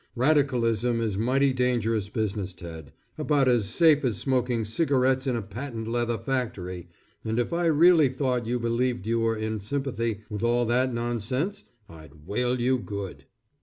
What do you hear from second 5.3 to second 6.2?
a patent leather